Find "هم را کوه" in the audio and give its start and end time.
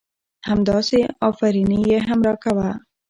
2.07-2.69